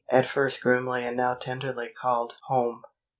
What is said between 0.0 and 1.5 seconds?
at first grimly and now